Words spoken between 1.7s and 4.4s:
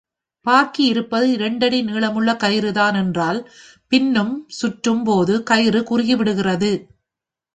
நீளமுள்ள கயிறுதான் என்றால் பின்னும்